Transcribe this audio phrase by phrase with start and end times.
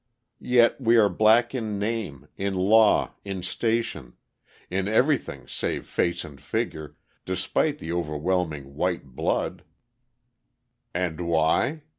[0.39, 4.13] Yet we are black in name, in law, in station,
[4.67, 9.63] in everything save face and figure, despite the overwhelming white blood.
[10.91, 11.83] And why?